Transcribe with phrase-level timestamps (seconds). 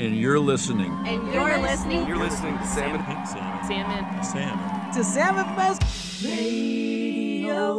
[0.00, 0.90] And you're listening.
[1.04, 2.08] And you're listening.
[2.08, 3.04] You're listening to Salmon.
[3.26, 3.64] Salmon.
[3.66, 4.24] Salmon.
[4.24, 4.94] Salmon.
[4.94, 7.76] to Salmon Fest Radio.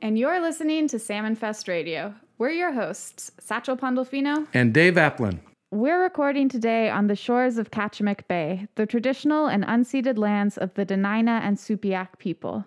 [0.00, 2.14] And you're listening to Salmon Fest Radio.
[2.38, 4.46] We're your hosts, Satchel Pandolfino.
[4.54, 5.40] And Dave Applin.
[5.72, 10.72] We're recording today on the shores of Kachemak Bay, the traditional and unceded lands of
[10.74, 12.64] the Dena'ina and Sugpiaq people.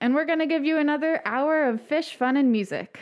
[0.00, 3.00] And we're going to give you another hour of fish, fun, and music.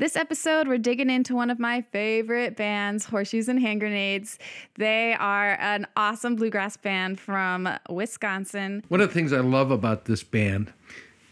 [0.00, 4.38] This episode, we're digging into one of my favorite bands, Horseshoes and Hand Grenades.
[4.76, 8.84] They are an awesome bluegrass band from Wisconsin.
[8.86, 10.72] One of the things I love about this band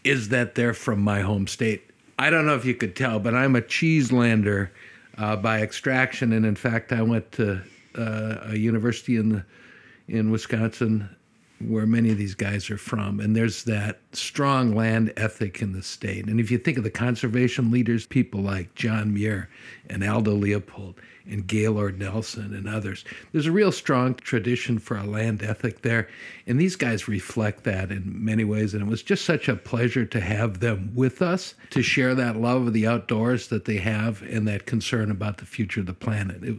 [0.03, 1.81] is that they're from my home state.
[2.19, 4.67] I don't know if you could tell, but I'm a Cheeselander
[5.17, 7.61] uh, by extraction, and in fact, I went to
[7.97, 9.45] uh, a university in the,
[10.09, 11.07] in Wisconsin
[11.59, 15.81] where many of these guys are from, and there's that strong land ethic in the
[15.81, 16.27] state.
[16.27, 19.49] And if you think of the conservation leaders, people like John Muir
[19.89, 25.03] and Aldo Leopold and Gaylord Nelson and others, there's a real strong tradition for a
[25.03, 26.07] land ethic there.
[26.45, 28.73] And these guys reflect that in many ways.
[28.73, 32.37] And it was just such a pleasure to have them with us to share that
[32.37, 35.93] love of the outdoors that they have and that concern about the future of the
[35.93, 36.43] planet.
[36.43, 36.57] It,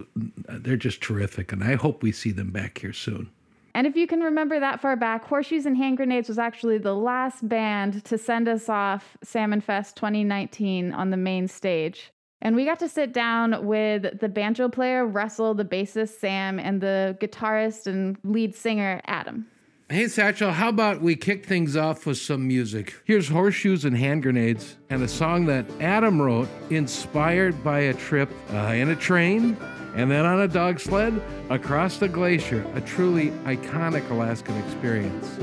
[0.65, 1.53] they're just terrific.
[1.53, 3.31] And I hope we see them back here soon.
[3.79, 6.97] And if you can remember that far back, Horseshoes and Hand Grenades was actually the
[6.97, 12.11] last band to send us off Salmon Fest 2019 on the main stage.
[12.43, 16.81] And we got to sit down with the banjo player Russell, the bassist Sam, and
[16.81, 19.47] the guitarist and lead singer Adam.
[19.91, 22.95] Hey, Satchel, how about we kick things off with some music?
[23.07, 28.29] Here's Horseshoes and Hand Grenades and a song that Adam wrote inspired by a trip
[28.53, 29.57] uh, in a train
[29.95, 35.39] and then on a dog sled across the glacier, a truly iconic Alaskan experience.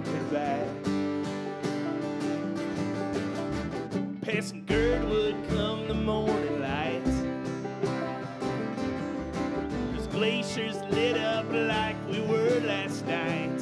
[0.00, 0.66] Looking back.
[4.22, 7.04] Passing Girdwood come the morning light.
[9.92, 13.60] Those glaciers lit up like we were last night.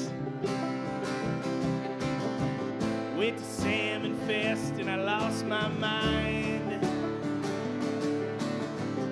[3.17, 6.81] Went to Salmon Fest and I lost my mind.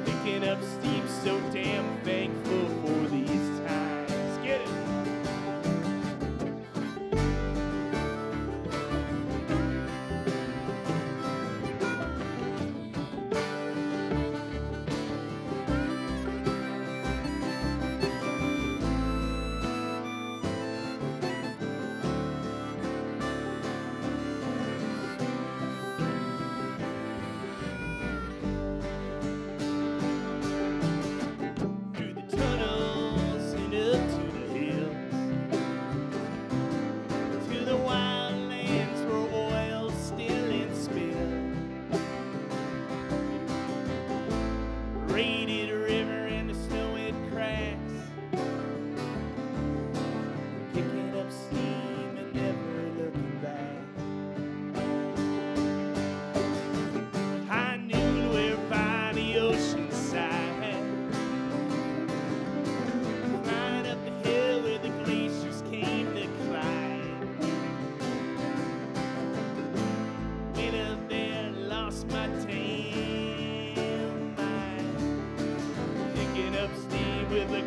[0.05, 2.36] Picking up steam, so damn thankful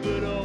[0.02, 0.39] steam with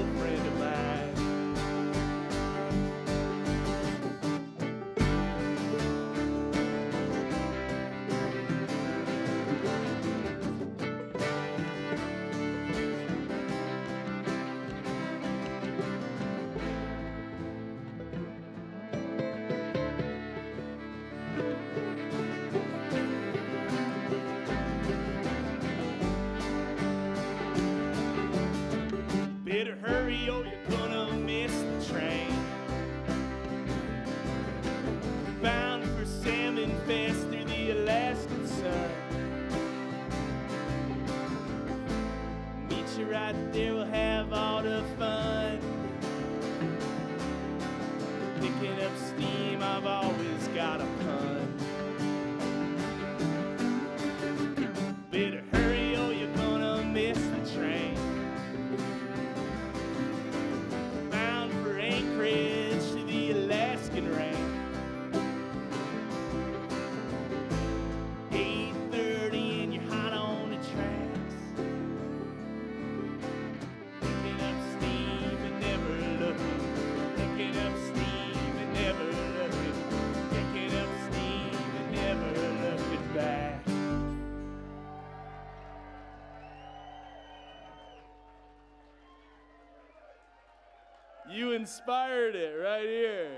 [91.79, 93.31] inspired it right here.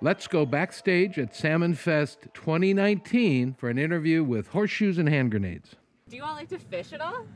[0.00, 5.76] Let's go backstage at Salmon Fest 2019 for an interview with Horseshoes and Hand Grenades.
[6.08, 7.26] Do you all like to fish at all?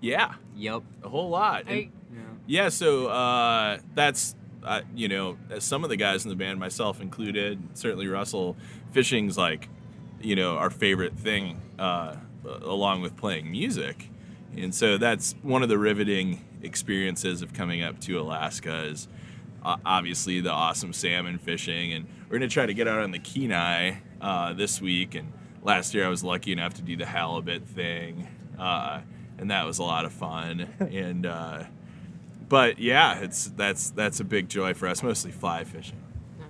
[0.00, 0.82] Yeah, Yep.
[1.02, 1.62] a whole lot.
[1.66, 1.90] And- I,
[2.46, 6.60] yeah, so uh, that's uh, you know as some of the guys in the band,
[6.60, 8.56] myself included, certainly Russell,
[8.92, 9.68] fishing's like
[10.20, 12.14] you know our favorite thing, uh,
[12.44, 14.08] along with playing music,
[14.56, 19.08] and so that's one of the riveting experiences of coming up to Alaska is
[19.64, 23.18] uh, obviously the awesome salmon fishing, and we're gonna try to get out on the
[23.18, 25.14] Kenai uh, this week.
[25.14, 25.32] And
[25.62, 28.28] last year I was lucky enough to do the halibut thing,
[28.58, 29.00] uh,
[29.38, 30.68] and that was a lot of fun.
[30.80, 31.64] and uh,
[32.48, 36.00] but yeah, it's that's that's a big joy for us, mostly fly fishing.
[36.38, 36.48] nice.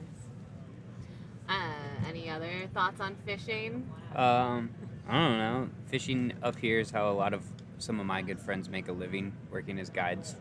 [1.48, 3.88] Uh, any other thoughts on fishing?
[4.14, 4.70] Um,
[5.08, 5.68] I don't know.
[5.86, 7.42] Fishing up here is how a lot of
[7.78, 10.36] some of my good friends make a living, working as guides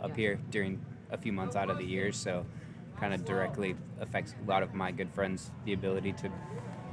[0.00, 2.12] up here during a few months out of the year.
[2.12, 2.46] So,
[2.98, 6.30] kind of directly affects a lot of my good friends the ability to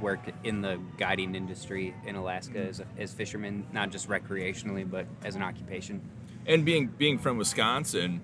[0.00, 5.36] work in the guiding industry in Alaska as, as fishermen, not just recreationally, but as
[5.36, 6.00] an occupation.
[6.46, 8.20] and being being from Wisconsin,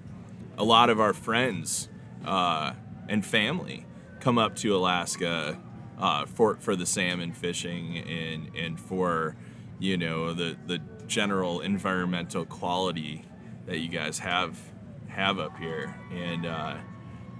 [0.58, 1.88] a lot of our friends
[2.24, 2.72] uh,
[3.08, 3.84] and family
[4.20, 5.58] come up to Alaska
[5.98, 9.36] uh, for for the salmon fishing and and for
[9.78, 13.24] you know the the general environmental quality
[13.66, 14.58] that you guys have
[15.08, 16.76] have up here and uh,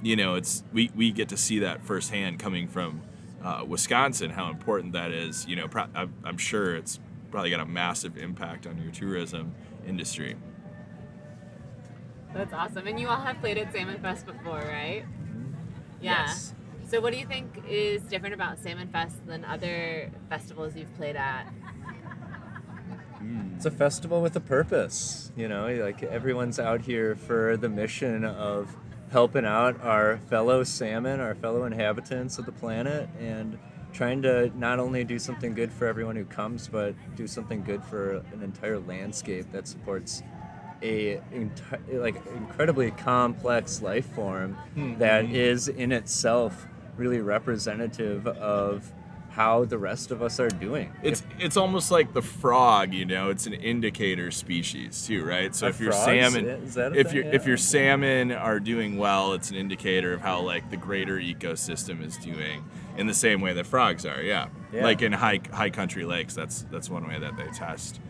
[0.03, 3.03] you know it's we, we get to see that firsthand coming from
[3.43, 5.89] uh, Wisconsin how important that is you know pro-
[6.25, 6.99] I'm, sure it's
[7.31, 9.55] probably got a massive impact on your tourism
[9.87, 10.37] industry
[12.35, 12.87] That's awesome.
[12.87, 15.05] And you all have played at Salmon Fest before, right?
[16.03, 16.27] Yeah.
[16.27, 16.55] Yes.
[16.89, 21.17] So what do you think is different about Salmon Fest than other festivals you've played
[21.17, 21.47] at?
[23.57, 28.25] It's a festival with a purpose, you know, like everyone's out here for the mission
[28.25, 28.77] of
[29.11, 33.59] helping out our fellow salmon, our fellow inhabitants of the planet, and
[33.93, 37.83] trying to not only do something good for everyone who comes, but do something good
[37.85, 40.23] for an entire landscape that supports
[40.83, 44.99] a enti- like incredibly complex life form hmm.
[44.99, 45.35] that hmm.
[45.35, 46.67] is in itself
[46.97, 48.93] really representative of
[49.37, 50.91] how the rest of us are doing.
[51.03, 53.29] It's it's almost like the frog, you know.
[53.29, 55.55] It's an indicator species too, right?
[55.55, 60.15] So if your salmon, if your if your salmon are doing well, it's an indicator
[60.15, 62.65] of how like the greater ecosystem is doing.
[62.97, 64.49] In the same way that frogs are, yeah.
[64.73, 64.83] Yeah.
[64.83, 68.01] Like in high high country lakes, that's that's one way that they test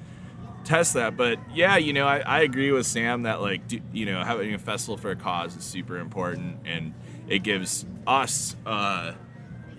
[0.62, 1.17] test that.
[1.17, 4.55] But yeah, you know, I, I agree with Sam that like do, you know having
[4.55, 6.94] a festival for a cause is super important, and
[7.28, 9.14] it gives us, uh,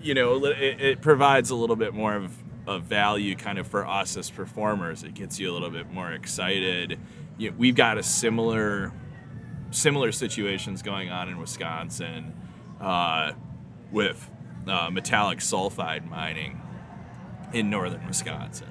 [0.00, 2.32] you know, it, it provides a little bit more of,
[2.66, 5.02] of value kind of for us as performers.
[5.02, 6.98] It gets you a little bit more excited.
[7.36, 8.92] You we've got a similar
[9.70, 12.32] similar situations going on in Wisconsin
[12.80, 13.32] uh,
[13.92, 14.30] with
[14.66, 16.60] uh, metallic sulfide mining
[17.52, 18.68] in northern Wisconsin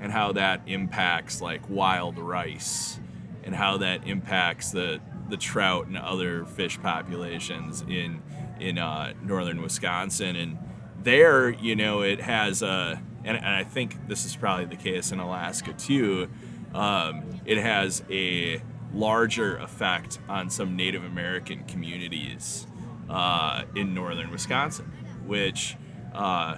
[0.00, 3.00] and how that impacts like wild rice
[3.44, 8.22] and how that impacts the the trout and other fish populations in
[8.60, 10.58] in uh, northern Wisconsin and
[11.06, 15.12] there you know it has a and, and I think this is probably the case
[15.12, 16.28] in Alaska too
[16.74, 18.60] um, it has a
[18.92, 22.66] larger effect on some Native American communities
[23.08, 24.92] uh, in northern Wisconsin
[25.26, 25.76] which
[26.12, 26.56] uh,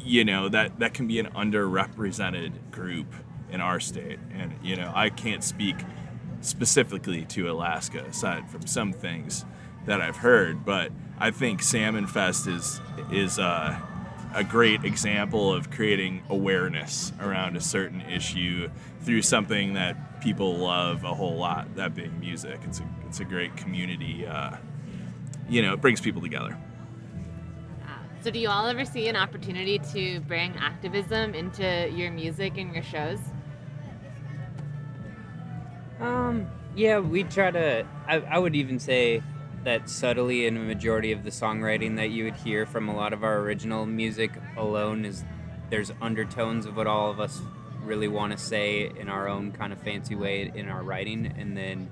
[0.00, 3.12] you know that that can be an underrepresented group
[3.50, 4.18] in our state.
[4.32, 5.76] And you know i can't speak
[6.40, 9.44] specifically to alaska aside from some things
[9.86, 13.78] that i've heard but i think salmon fest is is uh,
[14.34, 18.68] a great example of creating awareness around a certain issue
[19.02, 23.24] through something that people love a whole lot that being music it's a it's a
[23.24, 24.56] great community uh,
[25.48, 26.56] you know it brings people together
[28.22, 32.72] So do you all ever see an opportunity to bring activism into your music and
[32.72, 33.18] your shows?
[35.98, 36.46] Um,
[36.76, 37.84] yeah, we try to.
[38.06, 39.24] I, I would even say
[39.64, 43.12] that subtly in a majority of the songwriting that you would hear from a lot
[43.12, 45.24] of our original music alone is
[45.70, 47.40] there's undertones of what all of us
[47.82, 51.56] really want to say in our own kind of fancy way in our writing, and
[51.56, 51.90] then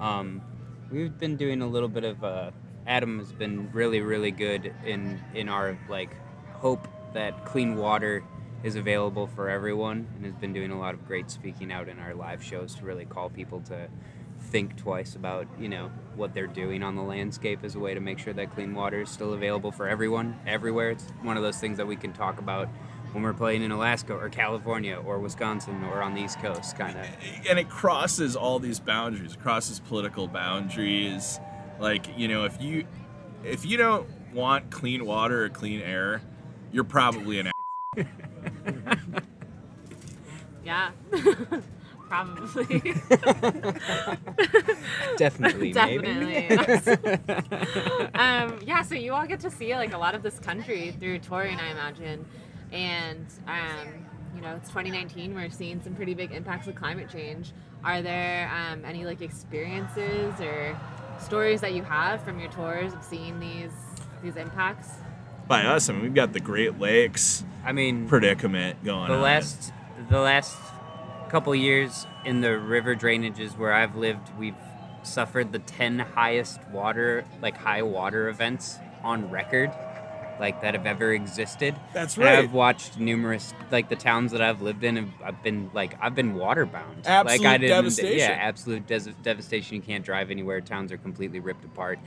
[0.00, 0.42] um,
[0.90, 2.22] we've been doing a little bit of.
[2.22, 2.50] Uh,
[2.84, 6.10] Adam has been really, really good in in our like
[6.54, 8.24] hope that clean water
[8.62, 11.98] is available for everyone and has been doing a lot of great speaking out in
[11.98, 13.88] our live shows to really call people to
[14.52, 18.00] think twice about you know what they're doing on the landscape as a way to
[18.00, 20.90] make sure that clean water is still available for everyone everywhere.
[20.90, 22.68] It's one of those things that we can talk about
[23.12, 26.96] when we're playing in alaska or california or wisconsin or on the east coast kind
[26.98, 27.04] of
[27.46, 31.38] and it crosses all these boundaries it crosses political boundaries.
[31.78, 32.86] Like, you know, if you
[33.44, 36.22] if you don't want clean water or clean air,
[36.70, 37.50] you're probably an
[37.96, 38.04] a-
[40.64, 40.90] Yeah.
[42.12, 42.64] Probably.
[45.16, 46.46] Definitely, maybe.
[46.54, 47.24] Definitely.
[48.14, 51.20] um, yeah, so you all get to see like a lot of this country through
[51.20, 52.26] touring, I imagine.
[52.70, 55.34] And um, you know, it's 2019.
[55.34, 57.52] We're seeing some pretty big impacts of climate change.
[57.82, 60.78] Are there um, any like experiences or
[61.18, 63.72] stories that you have from your tours of seeing these
[64.22, 64.90] these impacts?
[65.48, 65.88] by us.
[65.88, 69.22] I mean, we've got the Great Lakes I mean, predicament going the on.
[69.22, 69.72] last
[70.10, 70.56] the last
[71.32, 74.54] couple years in the river drainages where I've lived, we've
[75.02, 79.72] suffered the 10 highest water like high water events on record
[80.38, 81.74] like that have ever existed.
[81.94, 82.38] That's And right.
[82.38, 86.14] I've watched numerous like the towns that I've lived in have I've been like I've
[86.14, 87.04] been waterbound.
[87.06, 88.18] like I didn't devastation.
[88.18, 89.76] yeah, absolute des- devastation.
[89.76, 90.60] You can't drive anywhere.
[90.60, 91.98] Towns are completely ripped apart.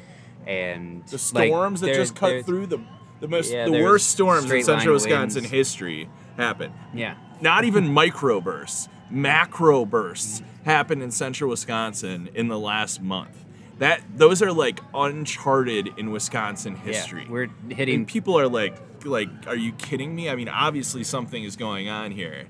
[0.47, 2.79] And the like, storms that just cut through the
[3.19, 5.51] the most Yeah, the worst storms in central Wisconsin winds.
[5.51, 6.73] history happened.
[6.93, 7.15] Yeah.
[7.41, 13.45] Not even microbursts, macro bursts happened in central Wisconsin in the last month.
[13.79, 17.23] That those are like uncharted in Wisconsin history.
[17.23, 20.29] Yeah, we're hitting and people are like like are you kidding me?
[20.29, 22.45] I mean, obviously something is going on here.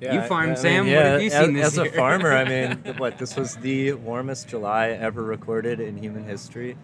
[0.00, 0.86] You farm, I Sam?
[0.86, 2.44] What yeah, have you as, seen this as a farmer, I
[2.84, 6.76] mean, what this was the warmest July ever recorded in human history,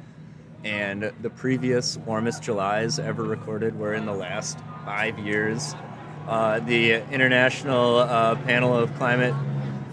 [0.64, 5.74] and the previous warmest Julys ever recorded were in the last five years.
[6.26, 9.34] Uh, the international uh, panel of climate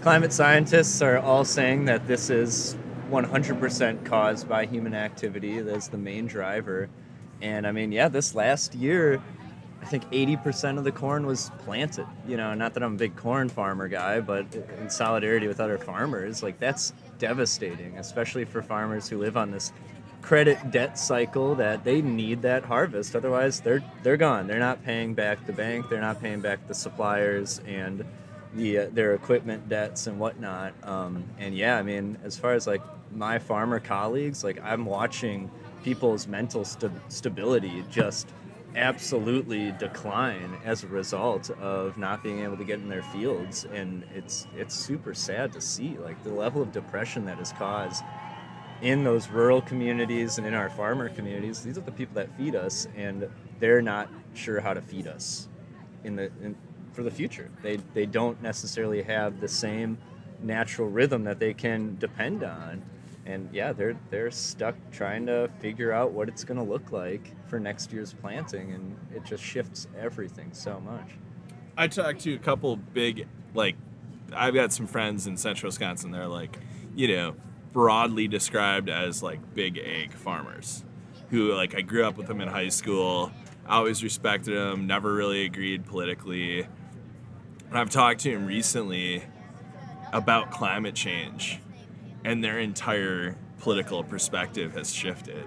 [0.00, 2.76] climate scientists are all saying that this is
[3.10, 5.60] 100% caused by human activity.
[5.60, 6.88] That's the main driver.
[7.42, 9.22] And I mean, yeah, this last year,
[9.82, 12.06] I think 80% of the corn was planted.
[12.26, 15.78] You know, not that I'm a big corn farmer guy, but in solidarity with other
[15.78, 19.72] farmers, like that's devastating, especially for farmers who live on this
[20.22, 23.16] credit debt cycle that they need that harvest.
[23.16, 24.46] Otherwise, they're they're gone.
[24.46, 25.88] They're not paying back the bank.
[25.88, 28.04] They're not paying back the suppliers and
[28.54, 30.74] the uh, their equipment debts and whatnot.
[30.82, 35.50] Um, and yeah, I mean, as far as like my farmer colleagues, like I'm watching
[35.82, 38.28] people's mental st- stability just
[38.76, 44.04] absolutely decline as a result of not being able to get in their fields and
[44.14, 48.04] it's it's super sad to see like the level of depression that is caused
[48.82, 52.54] in those rural communities and in our farmer communities these are the people that feed
[52.54, 55.48] us and they're not sure how to feed us
[56.04, 56.56] in the in,
[56.92, 57.50] for the future.
[57.62, 59.98] They they don't necessarily have the same
[60.42, 62.82] natural rhythm that they can depend on.
[63.26, 67.30] And yeah they're they're stuck trying to figure out what it's going to look like
[67.48, 71.12] for next year's planting and it just shifts everything so much.
[71.76, 73.76] I talked to a couple big, like,
[74.34, 76.10] I've got some friends in central Wisconsin.
[76.10, 76.58] They're like,
[76.94, 77.36] you know,
[77.72, 80.84] broadly described as like big egg farmers
[81.30, 83.32] who, like, I grew up with them in high school.
[83.66, 86.62] I always respected them, never really agreed politically.
[86.62, 89.22] And I've talked to him recently
[90.12, 91.60] about climate change,
[92.24, 95.44] and their entire political perspective has shifted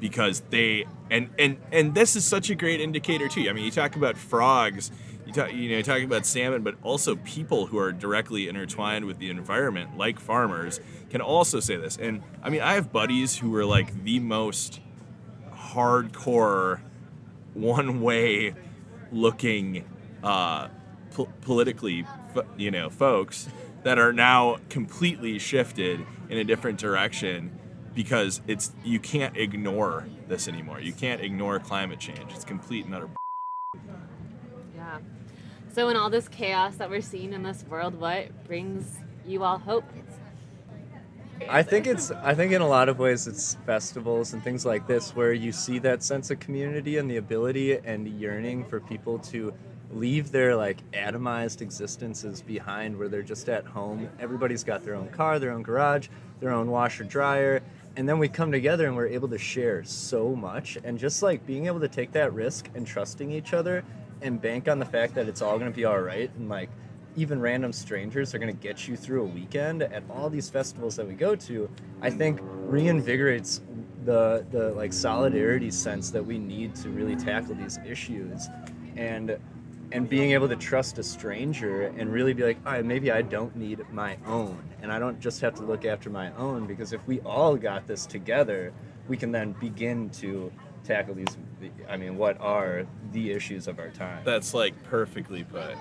[0.00, 3.48] because they and and and this is such a great indicator too.
[3.48, 4.90] I mean, you talk about frogs,
[5.30, 9.04] you talk you know you talk about salmon, but also people who are directly intertwined
[9.04, 11.96] with the environment, like farmers, can also say this.
[11.96, 14.80] And I mean, I have buddies who are like the most
[15.52, 16.80] hardcore,
[17.54, 18.54] one way
[19.12, 19.84] looking,
[20.22, 20.68] uh,
[21.12, 22.06] po- politically,
[22.56, 23.48] you know, folks
[23.84, 27.50] that are now completely shifted in a different direction
[27.94, 30.80] because it's you can't ignore this anymore.
[30.80, 32.32] You can't ignore climate change.
[32.34, 33.08] It's complete and utter.
[35.72, 39.58] So in all this chaos that we're seeing in this world, what brings you all
[39.58, 39.84] hope?
[41.48, 44.88] I think it's I think in a lot of ways it's festivals and things like
[44.88, 49.20] this where you see that sense of community and the ability and yearning for people
[49.20, 49.54] to
[49.92, 54.08] leave their like atomized existences behind where they're just at home.
[54.18, 56.08] Everybody's got their own car, their own garage,
[56.40, 57.62] their own washer dryer,
[57.96, 61.46] and then we come together and we're able to share so much and just like
[61.46, 63.84] being able to take that risk and trusting each other
[64.22, 66.70] and bank on the fact that it's all going to be all right and like
[67.16, 70.96] even random strangers are going to get you through a weekend at all these festivals
[70.96, 71.68] that we go to
[72.02, 73.60] i think reinvigorates
[74.04, 78.48] the the like solidarity sense that we need to really tackle these issues.
[78.96, 79.38] And
[79.92, 83.20] and being able to trust a stranger and really be like all right maybe i
[83.20, 86.92] don't need my own and i don't just have to look after my own because
[86.92, 88.72] if we all got this together
[89.08, 90.52] we can then begin to
[90.90, 91.36] tackle these
[91.88, 95.76] i mean what are the issues of our time That's like perfectly put.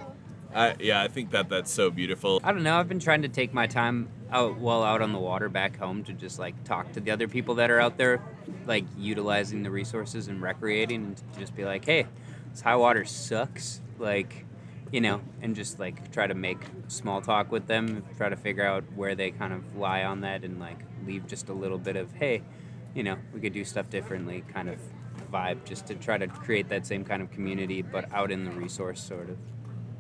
[0.54, 2.42] I, yeah, I think that that's so beautiful.
[2.44, 2.80] I don't know.
[2.80, 6.04] I've been trying to take my time out while out on the water back home
[6.06, 8.20] to just like talk to the other people that are out there,
[8.66, 12.08] like utilizing the resources and recreating, and to just be like, hey,
[12.52, 13.80] this high water sucks.
[14.00, 14.48] Like,
[14.92, 18.66] you know, and just like try to make small talk with them, try to figure
[18.66, 21.96] out where they kind of lie on that, and like leave just a little bit
[21.96, 22.42] of, hey,
[22.96, 24.80] you know, we could do stuff differently kind of
[25.32, 28.52] vibe just to try to create that same kind of community, but out in the
[28.52, 29.38] resource sort of.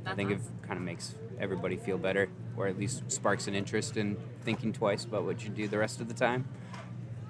[0.05, 3.95] I think it kind of makes everybody feel better, or at least sparks an interest
[3.97, 6.47] in thinking twice about what you do the rest of the time.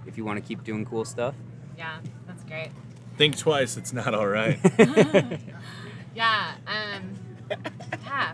[0.06, 1.36] If you want to keep doing cool stuff.
[1.78, 2.70] Yeah, that's great.
[3.18, 4.60] Think twice, it's not all right.
[6.16, 6.56] Yeah.
[6.68, 7.14] Um.
[8.04, 8.34] Yeah.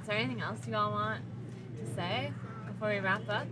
[0.00, 1.22] Is there anything else you all want
[1.78, 2.32] to say
[2.66, 3.46] before we wrap up?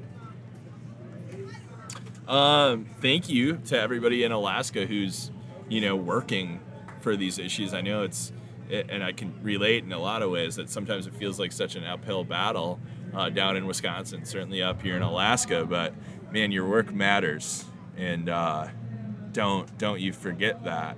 [2.29, 5.31] Um, thank you to everybody in Alaska who's,
[5.69, 6.61] you know, working
[7.01, 7.75] for these issues.
[7.75, 8.33] I know it's,
[8.71, 11.75] and I can relate in a lot of ways that sometimes it feels like such
[11.75, 12.79] an uphill battle
[13.15, 15.65] uh, down in Wisconsin, certainly up here in Alaska.
[15.65, 15.95] But
[16.31, 17.65] man, your work matters,
[17.97, 18.69] and uh,
[19.33, 20.97] don't don't you forget that,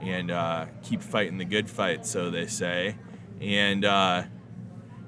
[0.00, 2.96] and uh, keep fighting the good fight, so they say.
[3.40, 4.24] And uh,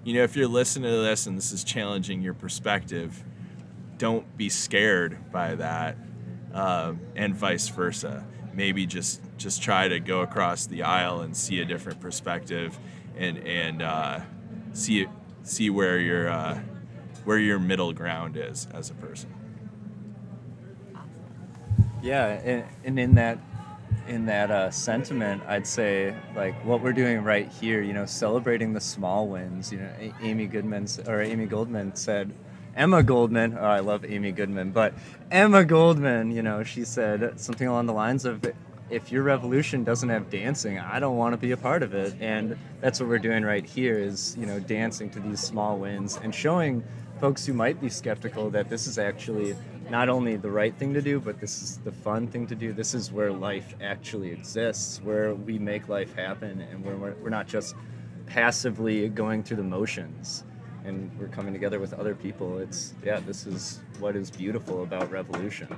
[0.04, 3.22] you know, if you're listening to this and this is challenging your perspective,
[4.00, 5.94] don't be scared by that,
[6.54, 8.26] um, and vice versa.
[8.54, 12.78] Maybe just just try to go across the aisle and see a different perspective,
[13.16, 14.20] and and uh,
[14.72, 15.06] see
[15.42, 16.58] see where your uh,
[17.24, 19.32] where your middle ground is as a person.
[22.02, 23.38] Yeah, and, and in that
[24.08, 28.72] in that uh, sentiment, I'd say like what we're doing right here, you know, celebrating
[28.72, 29.70] the small wins.
[29.70, 32.32] You know, Amy Goodman or Amy Goldman said,
[32.76, 33.56] Emma Goldman.
[33.58, 34.94] Oh, I love Amy Goodman, but
[35.30, 38.44] Emma Goldman, you know, she said something along the lines of.
[38.90, 42.12] If your revolution doesn't have dancing, I don't want to be a part of it.
[42.18, 46.18] And that's what we're doing right here is, you know, dancing to these small wins
[46.20, 46.82] and showing
[47.20, 49.54] folks who might be skeptical that this is actually
[49.90, 52.72] not only the right thing to do, but this is the fun thing to do.
[52.72, 57.30] This is where life actually exists, where we make life happen, and where we're, we're
[57.30, 57.76] not just
[58.26, 60.44] passively going through the motions.
[60.90, 62.58] And we're coming together with other people.
[62.58, 65.68] It's, yeah, this is what is beautiful about revolution.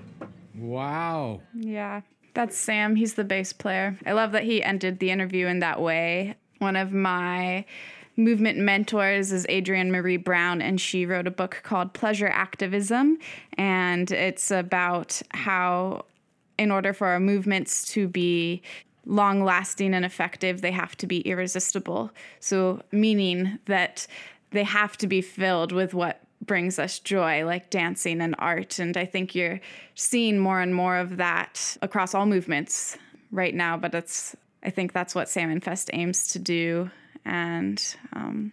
[0.55, 1.43] Wow.
[1.55, 2.01] Yeah,
[2.33, 2.97] that's Sam.
[2.97, 3.99] He's the bass player.
[4.07, 6.37] I love that he ended the interview in that way.
[6.61, 7.67] One of my
[8.17, 13.19] movement mentors is Adrienne Maree Brown, and she wrote a book called Pleasure Activism.
[13.59, 16.07] And it's about how,
[16.57, 18.63] in order for our movements to be
[19.05, 22.13] long lasting and effective, they have to be irresistible.
[22.41, 24.07] So, meaning that
[24.53, 28.79] they have to be filled with what brings us joy, like dancing and art.
[28.79, 29.61] And I think you're
[29.95, 32.99] seeing more and more of that across all movements
[33.31, 33.77] right now.
[33.77, 36.91] But it's, I think that's what Salmon Fest aims to do.
[37.25, 38.53] And um,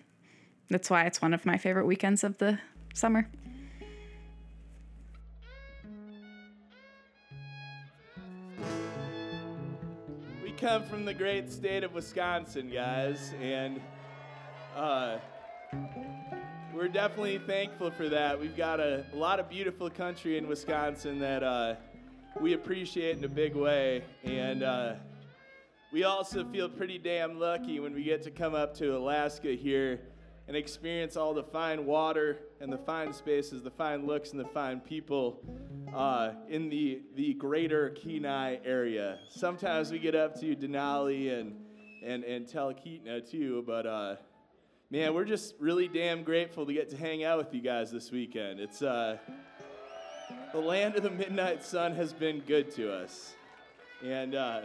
[0.70, 2.60] that's why it's one of my favorite weekends of the
[2.94, 3.28] summer.
[10.44, 13.82] We come from the great state of Wisconsin, guys, and
[14.76, 15.18] uh,
[16.80, 18.40] we're definitely thankful for that.
[18.40, 21.76] We've got a, a lot of beautiful country in Wisconsin that uh,
[22.40, 24.94] we appreciate in a big way, and uh,
[25.92, 30.00] we also feel pretty damn lucky when we get to come up to Alaska here
[30.48, 34.48] and experience all the fine water and the fine spaces, the fine looks, and the
[34.48, 35.42] fine people
[35.94, 39.20] uh, in the, the greater Kenai area.
[39.28, 41.56] Sometimes we get up to Denali and,
[42.06, 44.16] and, and Talkeetna too, but uh,
[44.92, 48.12] man, we're just really damn grateful to get to hang out with you guys this
[48.12, 48.60] weekend.
[48.60, 49.18] It's uh,
[50.52, 53.36] the land of the midnight sun has been good to us.
[54.04, 54.62] And uh,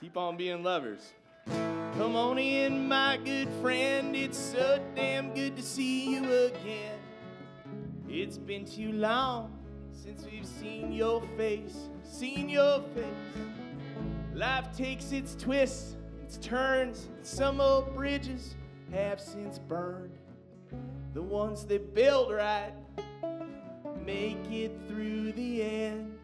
[0.00, 1.12] keep on being lovers.
[1.46, 4.14] Come on in, my good friend.
[4.14, 6.98] It's so damn good to see you again.
[8.08, 9.58] It's been too long
[9.90, 13.04] since we've seen your face, seen your face.
[14.34, 15.96] Life takes its twists,
[16.30, 18.54] its turns, some old bridges
[18.92, 20.16] have since burned.
[21.12, 22.72] The ones they build right
[24.06, 26.16] make it through the end.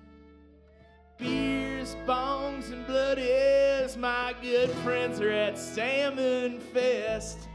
[1.19, 7.49] Beers, bongs, and bloodies, my good friends are at Salmon Fest.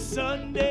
[0.00, 0.69] Sunday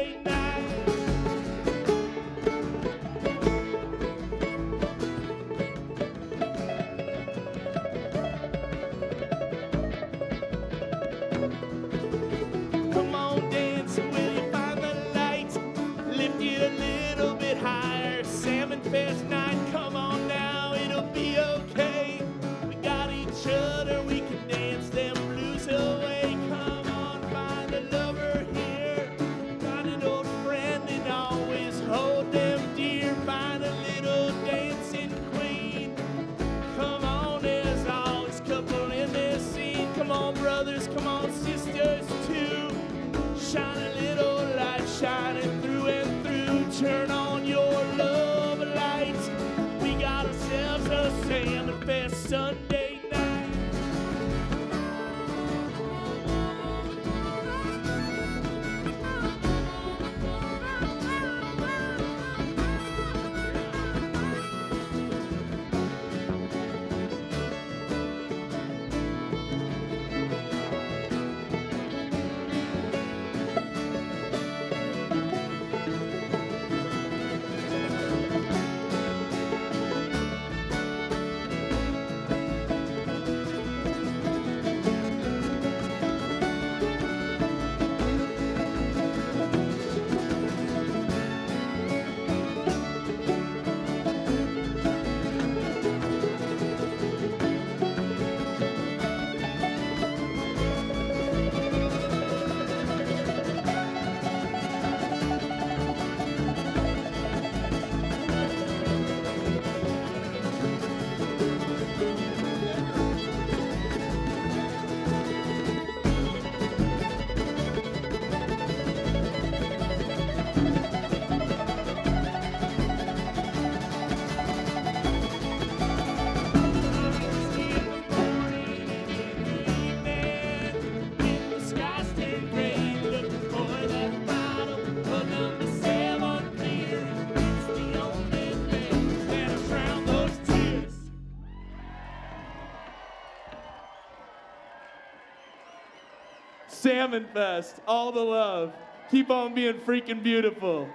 [146.99, 148.73] Salmon Fest, all the love.
[149.09, 150.85] Keep on being freaking beautiful.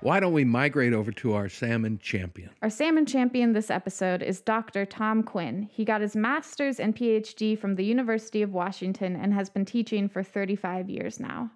[0.00, 2.48] Why don't we migrate over to our salmon champion?
[2.62, 4.86] Our salmon champion this episode is Dr.
[4.86, 5.68] Tom Quinn.
[5.70, 10.08] He got his master's and PhD from the University of Washington and has been teaching
[10.08, 11.50] for 35 years now.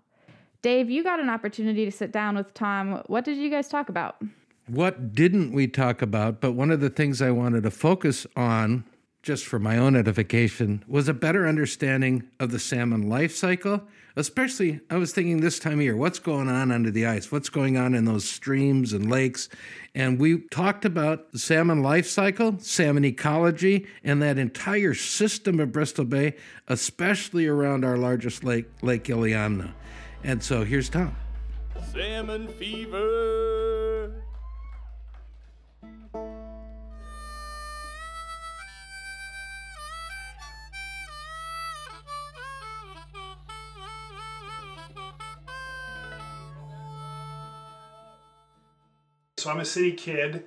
[0.61, 3.03] Dave, you got an opportunity to sit down with Tom.
[3.07, 4.17] What did you guys talk about?
[4.67, 6.43] What didn't we talk about?
[6.43, 8.85] But one of the things I wanted to focus on,
[9.23, 13.83] just for my own edification, was a better understanding of the salmon life cycle.
[14.15, 17.33] Especially, I was thinking this time of year, what's going on under the ice?
[17.33, 19.49] What's going on in those streams and lakes?
[19.95, 25.73] And we talked about the salmon life cycle, salmon ecology, and that entire system of
[25.73, 26.37] Bristol Bay,
[26.69, 29.73] especially around our largest lake, Lake Iliamna.
[30.23, 31.17] And so here's Tom.
[31.93, 33.82] Salmon fever.
[49.43, 50.45] So I'm a city kid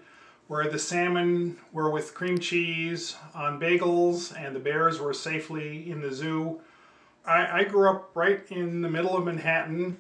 [0.47, 5.99] where the salmon were with cream cheese on bagels and the bears were safely in
[5.99, 6.62] the zoo.
[7.25, 9.97] I, I grew up right in the middle of Manhattan,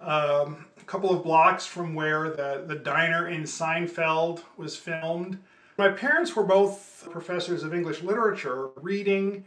[0.00, 5.38] um, a couple of blocks from where the, the diner in Seinfeld was filmed.
[5.76, 8.70] My parents were both professors of English literature.
[8.76, 9.44] Reading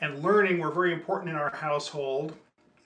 [0.00, 2.34] and learning were very important in our household,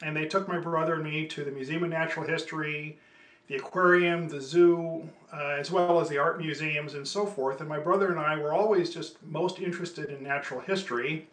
[0.03, 2.99] and they took my brother and me to the Museum of Natural History,
[3.47, 7.61] the aquarium, the zoo, uh, as well as the art museums and so forth.
[7.61, 11.29] And my brother and I were always just most interested in natural history.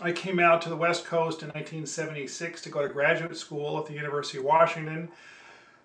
[0.00, 3.86] I came out to the West Coast in 1976 to go to graduate school at
[3.86, 5.08] the University of Washington.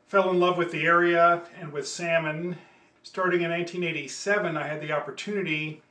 [0.07, 2.55] Fell in love with the area and with salmon.
[3.03, 5.81] Starting in 1987, I had the opportunity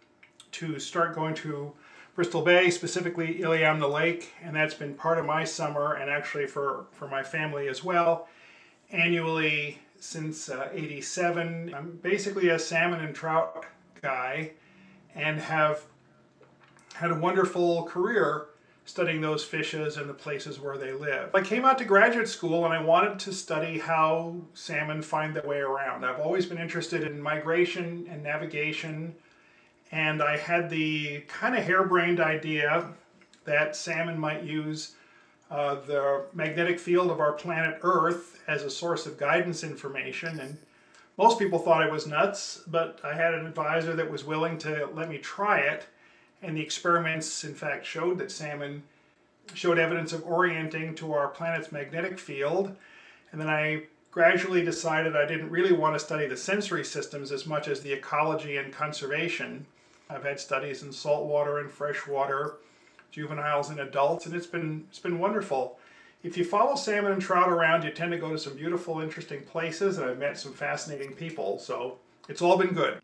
[0.53, 1.73] to start going to
[2.15, 6.87] Bristol Bay, specifically Iliamna Lake, and that's been part of my summer and actually for,
[6.93, 8.29] for my family as well
[8.91, 11.75] annually since uh, 87.
[11.75, 13.65] I'm basically a salmon and trout
[14.01, 14.53] guy
[15.15, 15.83] and have
[16.95, 18.47] had a wonderful career
[18.85, 21.35] studying those fishes and the places where they live.
[21.35, 25.47] I came out to graduate school and I wanted to study how salmon find their
[25.47, 26.05] way around.
[26.05, 29.15] I've always been interested in migration and navigation,
[29.93, 32.87] and I had the kind of harebrained idea
[33.45, 34.95] that salmon might use
[35.51, 40.41] uh, the magnetic field of our planet Earth as a source of guidance information.
[40.41, 40.59] And
[41.17, 44.89] most people thought I was nuts, but I had an advisor that was willing to
[44.95, 45.87] let me try it.
[46.43, 48.83] And the experiments, in fact, showed that salmon
[49.55, 52.77] showed evidence of orienting to our planet's magnetic field.
[53.33, 57.47] And then I gradually decided I didn't really want to study the sensory systems as
[57.47, 59.67] much as the ecology and conservation.
[60.11, 62.57] I've had studies in saltwater and freshwater,
[63.11, 65.79] juveniles and adults, and it's been it's been wonderful.
[66.23, 69.43] If you follow salmon and trout around, you tend to go to some beautiful, interesting
[69.43, 71.59] places, and I've met some fascinating people.
[71.59, 73.01] So it's all been good.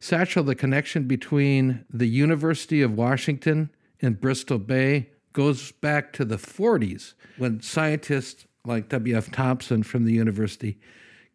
[0.00, 6.36] Satchel, the connection between the University of Washington and Bristol Bay goes back to the
[6.36, 9.30] 40s when scientists like W.F.
[9.30, 10.78] Thompson from the university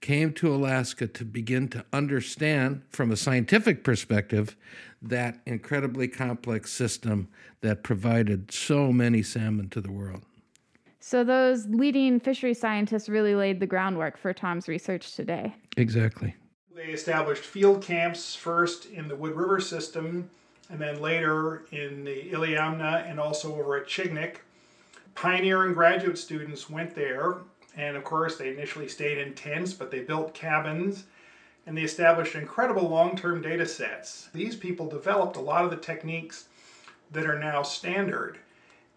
[0.01, 4.55] came to Alaska to begin to understand, from a scientific perspective,
[5.01, 7.27] that incredibly complex system
[7.61, 10.23] that provided so many salmon to the world.
[10.99, 15.55] So, those leading fishery scientists really laid the groundwork for Tom's research today.
[15.77, 16.35] Exactly.
[16.75, 20.29] They established field camps first in the Wood River system
[20.69, 24.37] and then later in the Iliamna and also over at Chignik.
[25.15, 27.37] Pioneering graduate students went there,
[27.79, 31.05] and of course, they initially stayed in tents, but they built cabins
[31.65, 34.27] and they established incredible long term data sets.
[34.33, 36.45] These people developed a lot of the techniques
[37.11, 38.37] that are now standard,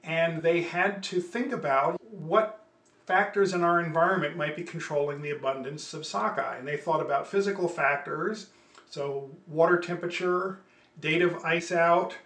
[0.03, 2.65] and they had to think about what
[3.07, 6.57] factors in our environment might be controlling the abundance of sockeye.
[6.57, 8.49] And they thought about physical factors,
[8.91, 10.59] so water temperature,
[11.01, 12.17] date of ice out,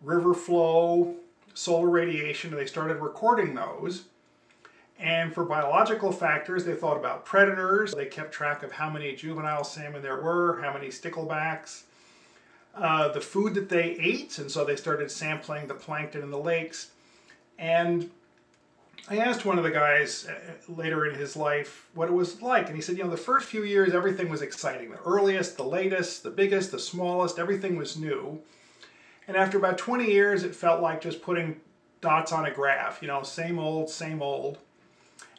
[0.00, 1.16] river flow,
[1.54, 4.04] solar radiation, and they started recording those.
[4.98, 7.94] And for biological factors, they thought about predators.
[7.94, 11.82] They kept track of how many juvenile salmon there were, how many sticklebacks,
[12.74, 16.38] uh, the food that they ate, and so they started sampling the plankton in the
[16.38, 16.90] lakes.
[17.58, 18.10] And
[19.08, 20.34] I asked one of the guys uh,
[20.70, 23.46] later in his life what it was like, and he said, you know, the first
[23.46, 24.90] few years everything was exciting.
[24.90, 28.40] The earliest, the latest, the biggest, the smallest, everything was new.
[29.28, 31.60] And after about 20 years, it felt like just putting
[32.00, 34.58] dots on a graph, you know, same old, same old.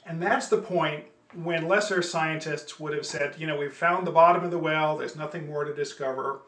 [0.10, 4.12] And that's the point when lesser scientists would have said, you know, we've found the
[4.12, 6.40] bottom of the well, there's nothing more to discover,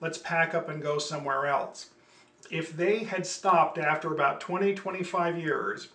[0.00, 1.90] let's pack up and go somewhere else.
[2.50, 5.88] If they had stopped after about 20, 25 years,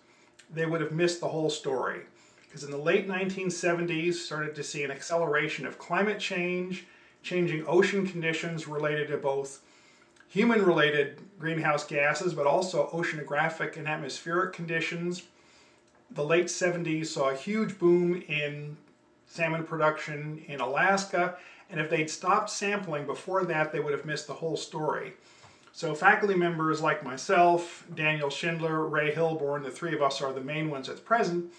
[0.54, 2.02] they would have missed the whole story.
[2.44, 6.86] Because in the late 1970s, started to see an acceleration of climate change,
[7.24, 9.62] changing ocean conditions related to both
[10.28, 15.24] human related greenhouse gases, but also oceanographic and atmospheric conditions.
[16.10, 18.76] The late 70s saw a huge boom in
[19.26, 21.36] salmon production in Alaska,
[21.68, 25.14] and if they'd stopped sampling before that, they would have missed the whole story.
[25.72, 30.40] So faculty members like myself, Daniel Schindler, Ray Hilborn, the three of us are the
[30.40, 31.52] main ones at present,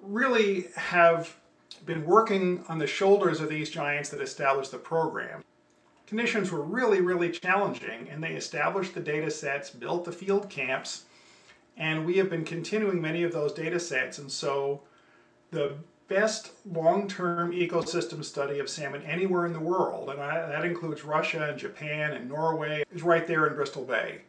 [0.00, 1.36] really have
[1.84, 5.44] been working on the shoulders of these giants that established the program.
[6.06, 11.05] Conditions were really, really challenging, and they established the data sets, built the field camps,
[11.76, 14.18] and we have been continuing many of those data sets.
[14.18, 14.82] And so
[15.50, 15.74] the
[16.08, 21.58] best long-term ecosystem study of salmon anywhere in the world, and that includes Russia and
[21.58, 24.20] Japan and Norway, is right there in Bristol Bay.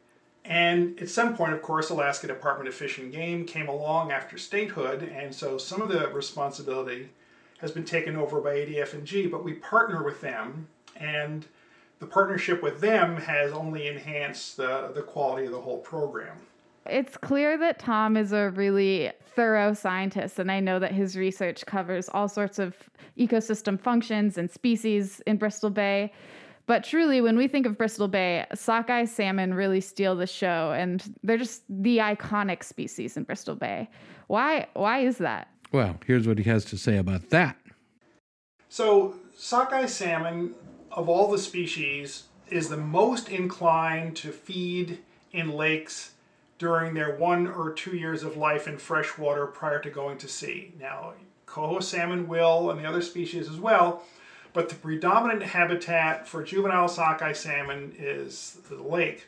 [0.43, 4.37] And at some point, of course, Alaska Department of Fish and Game came along after
[4.37, 7.09] statehood, and so some of the responsibility
[7.59, 11.45] has been taken over by ADF&G, but we partner with them, and
[11.99, 16.37] the partnership with them has only enhanced the, the quality of the whole program.
[16.89, 21.65] It's clear that Tom is a really thorough scientist, and I know that his research
[21.65, 22.75] covers all sorts of
[23.17, 26.11] ecosystem functions and species in Bristol Bay.
[26.65, 31.15] But truly, when we think of Bristol Bay, sockeye salmon really steal the show, and
[31.23, 33.89] they're just the iconic species in Bristol Bay.
[34.27, 34.67] Why?
[34.73, 35.47] Why is that?
[35.71, 37.57] Well, here's what he has to say about that.
[38.69, 40.55] So, sockeye salmon,
[40.91, 44.99] of all the species, is the most inclined to feed
[45.31, 46.11] in lakes
[46.57, 50.27] during their one or two years of life in fresh water prior to going to
[50.27, 50.73] sea.
[50.79, 51.13] Now,
[51.45, 54.03] coho salmon will, and the other species as well,
[54.53, 59.27] but the predominant habitat for juvenile sockeye salmon is the lake.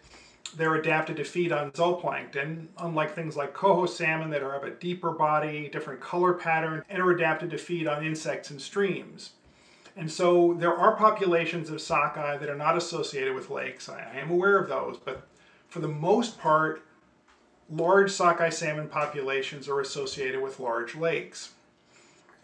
[0.56, 4.72] They're adapted to feed on zooplankton, unlike things like coho salmon that are of a
[4.72, 9.32] deeper body, different color pattern, and are adapted to feed on insects and streams.
[9.96, 13.90] And so there are populations of sockeye that are not associated with lakes.
[13.90, 15.28] I am aware of those, but
[15.68, 16.84] for the most part,
[17.72, 21.54] large sockeye salmon populations are associated with large lakes.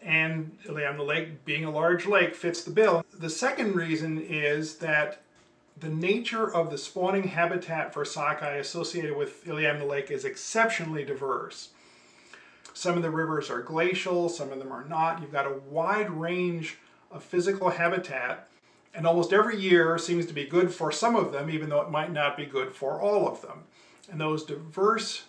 [0.02, 3.04] And Iliamna Lake, being a large lake, fits the bill.
[3.18, 5.22] The second reason is that
[5.78, 11.70] the nature of the spawning habitat for sockeye associated with Iliamna Lake is exceptionally diverse.
[12.74, 15.22] Some of the rivers are glacial, some of them are not.
[15.22, 16.78] You've got a wide range
[17.12, 18.48] of physical habitat,
[18.94, 21.90] and almost every year seems to be good for some of them, even though it
[21.90, 23.64] might not be good for all of them.
[24.12, 25.24] And those diverse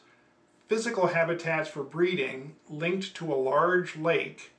[0.69, 4.53] physical habitats for breeding linked to a large lake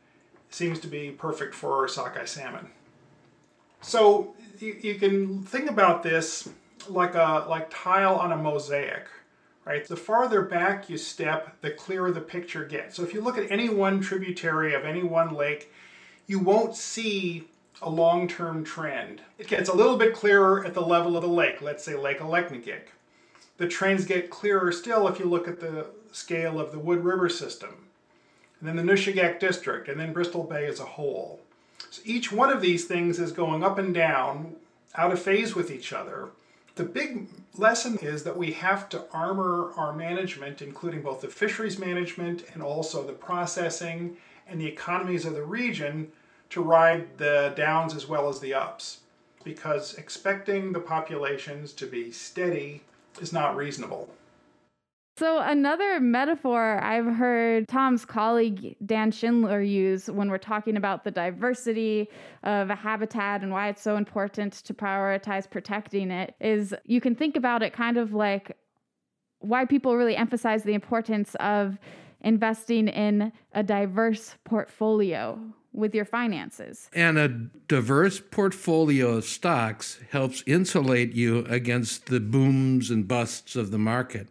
[0.50, 2.70] seems to be perfect for sockeye salmon.
[3.82, 6.50] So you, you can think about this
[6.90, 9.08] like a like tile on a mosaic,
[9.66, 9.86] right?
[9.86, 12.96] The farther back you step, the clearer the picture gets.
[12.96, 15.72] So if you look at any one tributary of any one lake,
[16.28, 17.48] you won't see
[17.82, 19.22] a long-term trend.
[19.38, 22.20] It gets a little bit clearer at the level of the lake, let's say Lake
[22.20, 22.88] Aleknagik.
[23.58, 27.30] The trends get clearer still if you look at the scale of the Wood River
[27.30, 27.88] system,
[28.60, 31.40] and then the Nushagak District, and then Bristol Bay as a whole.
[31.90, 34.56] So each one of these things is going up and down,
[34.96, 36.30] out of phase with each other.
[36.76, 37.28] The big
[37.58, 42.62] lesson is that we have to armor our management, including both the fisheries management and
[42.62, 46.12] also the processing and the economies of the region,
[46.52, 49.00] to ride the downs as well as the ups.
[49.44, 52.84] Because expecting the populations to be steady
[53.22, 54.10] is not reasonable.
[55.18, 61.10] So, another metaphor I've heard Tom's colleague Dan Schindler use when we're talking about the
[61.10, 62.08] diversity
[62.44, 67.16] of a habitat and why it's so important to prioritize protecting it is you can
[67.16, 68.56] think about it kind of like
[69.40, 71.80] why people really emphasize the importance of
[72.22, 75.40] investing in a diverse portfolio
[75.78, 76.90] with your finances.
[76.94, 83.72] And a diverse portfolio of stocks helps insulate you against the booms and busts of
[83.72, 84.28] the market.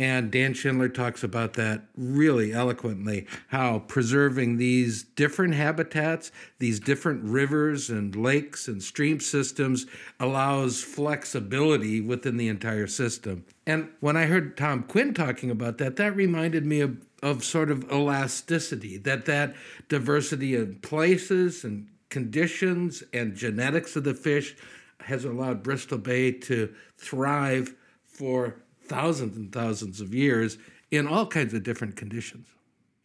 [0.00, 6.30] And Dan Schindler talks about that really eloquently how preserving these different habitats,
[6.60, 9.86] these different rivers and lakes and stream systems
[10.20, 13.44] allows flexibility within the entire system.
[13.66, 17.70] And when I heard Tom Quinn talking about that, that reminded me of, of sort
[17.70, 19.54] of elasticity, that that
[19.88, 24.56] diversity of places and conditions and genetics of the fish
[25.00, 30.58] has allowed Bristol Bay to thrive for thousands and thousands of years
[30.90, 32.48] in all kinds of different conditions.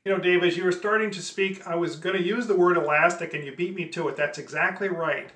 [0.05, 2.55] You know, Dave, as you were starting to speak, I was going to use the
[2.55, 4.17] word elastic and you beat me to it.
[4.17, 5.29] That's exactly right.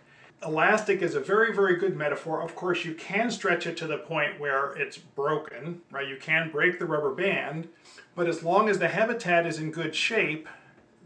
[0.46, 2.42] Elastic is a very, very good metaphor.
[2.42, 6.08] Of course, you can stretch it to the point where it's broken, right?
[6.08, 7.70] You can break the rubber band,
[8.18, 10.50] but as long as the habitat is in good shape,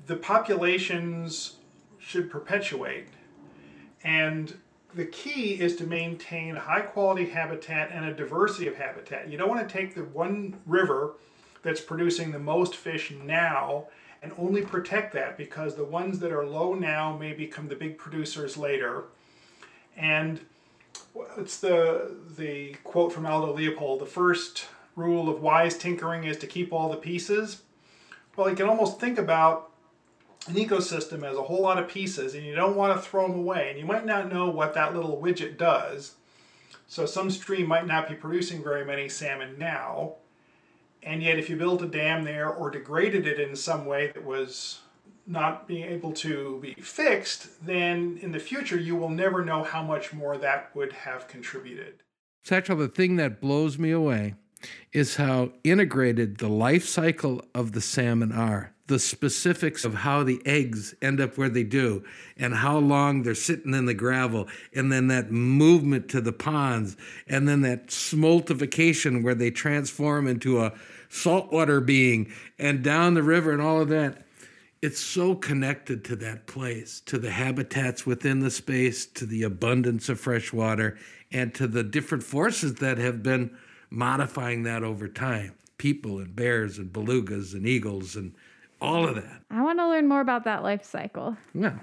[0.08, 1.58] the populations
[2.00, 3.10] should perpetuate.
[4.02, 4.58] And
[4.96, 9.28] the key is to maintain high quality habitat and a diversity of habitat.
[9.28, 11.16] You don't want to take the one river
[11.64, 13.88] that's producing the most fish now
[14.24, 17.98] and only protect that because the ones that are low now may become the big
[17.98, 19.04] producers later.
[19.98, 20.40] And
[21.38, 26.48] it's the the quote from Aldo Leopold, the first rule of wise tinkering is to
[26.48, 27.64] keep all the pieces.
[28.36, 29.72] Well, you can almost think about
[30.48, 33.38] an ecosystem as a whole lot of pieces and you don't want to throw them
[33.38, 36.16] away and you might not know what that little widget does.
[36.88, 40.16] So some stream might not be producing very many salmon now.
[41.04, 44.26] And yet if you built a dam there or degraded it in some way that
[44.26, 44.82] was
[45.28, 49.84] not being able to be fixed, then in the future you will never know how
[49.84, 52.04] much more that would have contributed.
[52.44, 54.36] Satchel, the thing that blows me away
[54.94, 60.42] is how integrated the life cycle of the salmon are the specifics of how the
[60.46, 62.04] eggs end up where they do
[62.36, 66.98] and how long they're sitting in the gravel and then that movement to the ponds
[67.26, 70.74] and then that smoltification where they transform into a
[71.08, 74.26] saltwater being and down the river and all of that.
[74.82, 80.10] It's so connected to that place to the habitats within the space to the abundance
[80.10, 80.98] of fresh water
[81.32, 83.56] and to the different forces that have been
[83.92, 88.34] modifying that over time people and bears and belugas and eagles and
[88.80, 89.42] all of that.
[89.50, 91.38] I want to learn more about that life cycle.
[91.54, 91.80] Well,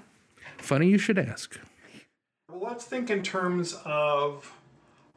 [0.57, 1.59] funny you should ask.
[2.49, 4.51] Well, let's think in terms of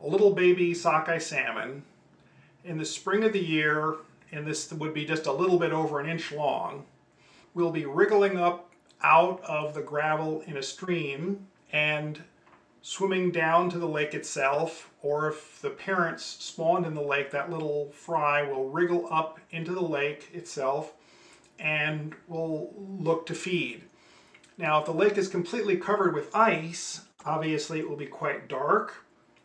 [0.03, 1.82] a little baby sockeye salmon
[2.64, 3.97] in the spring of the year,
[4.30, 6.84] and this would be just a little bit over an inch long,
[7.55, 8.70] will be wriggling up
[9.03, 12.22] out of the gravel in a stream and
[12.83, 17.51] swimming down to the lake itself, or if the parents spawned in the lake, that
[17.51, 20.93] little fry will wriggle up into the lake itself
[21.59, 23.83] and will look to feed.
[24.59, 29.05] Now, if the lake is completely covered with ice, obviously it will be quite dark,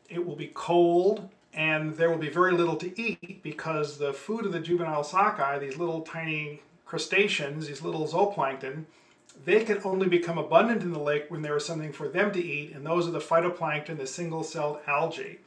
[0.09, 4.45] it will be cold, and there will be very little to eat because the food
[4.45, 8.85] of the juvenile sockeye, these little tiny crustaceans, these little zooplankton,
[9.45, 12.43] they can only become abundant in the lake when there is something for them to
[12.43, 15.39] eat, and those are the phytoplankton, the single celled algae.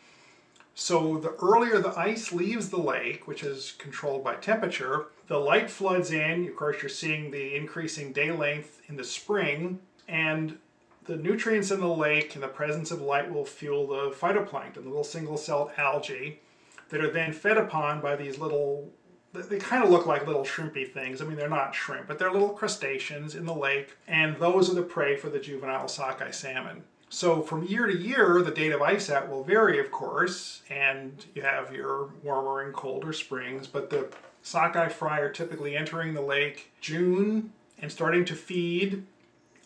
[0.74, 5.70] So the earlier the ice leaves the lake, which is controlled by temperature, the light
[5.70, 6.49] floods in.
[6.49, 10.59] Of course, you're seeing the increasing day length in the spring, and
[11.05, 14.80] the nutrients in the lake and the presence of light will fuel the phytoplankton, the
[14.88, 16.41] little single-celled algae
[16.88, 18.91] that are then fed upon by these little
[19.33, 21.22] they kind of look like little shrimpy things.
[21.22, 24.74] I mean, they're not shrimp, but they're little crustaceans in the lake, and those are
[24.74, 26.83] the prey for the juvenile sockeye salmon.
[27.11, 31.24] So from year to year, the date of ice out will vary, of course, and
[31.35, 34.09] you have your warmer and colder springs, but the
[34.43, 39.05] sockeye fry are typically entering the lake June and starting to feed.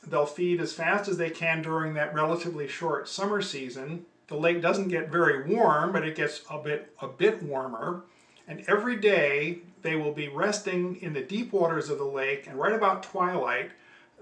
[0.06, 4.06] They'll feed as fast as they can during that relatively short summer season.
[4.28, 8.04] The lake doesn't get very warm, but it gets a bit a bit warmer
[8.46, 12.58] and every day they will be resting in the deep waters of the lake, and
[12.58, 13.70] right about twilight,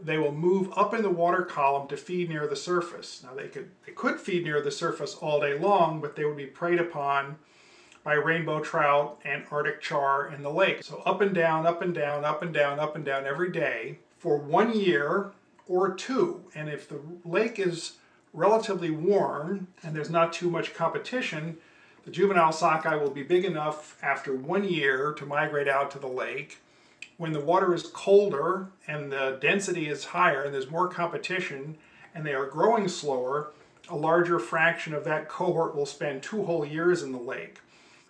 [0.00, 3.22] they will move up in the water column to feed near the surface.
[3.22, 6.36] Now they could they could feed near the surface all day long, but they would
[6.36, 7.36] be preyed upon
[8.04, 10.82] by rainbow trout and arctic char in the lake.
[10.82, 13.98] So up and down, up and down, up and down, up and down every day
[14.18, 15.32] for one year
[15.68, 16.42] or two.
[16.54, 17.92] And if the lake is
[18.32, 21.58] relatively warm and there's not too much competition,
[22.04, 26.08] the juvenile sockeye will be big enough after one year to migrate out to the
[26.08, 26.58] lake.
[27.16, 31.76] When the water is colder and the density is higher and there's more competition
[32.14, 33.52] and they are growing slower,
[33.88, 37.60] a larger fraction of that cohort will spend two whole years in the lake.